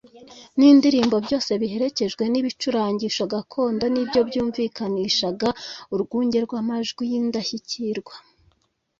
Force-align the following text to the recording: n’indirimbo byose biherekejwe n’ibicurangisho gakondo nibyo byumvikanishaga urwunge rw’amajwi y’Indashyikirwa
n’indirimbo 0.57 1.15
byose 1.25 1.51
biherekejwe 1.61 2.23
n’ibicurangisho 2.31 3.23
gakondo 3.33 3.85
nibyo 3.93 4.19
byumvikanishaga 4.27 5.49
urwunge 5.93 6.37
rw’amajwi 6.45 7.03
y’Indashyikirwa 7.11 8.13